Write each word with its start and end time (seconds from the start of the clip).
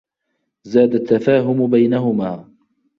زاد 0.63 0.95
التّفاهم 0.95 1.67
بينهما. 1.67 2.51